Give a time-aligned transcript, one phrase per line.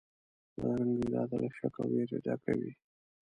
[0.55, 2.71] بدرنګه اراده له شک او وېري ډکه وي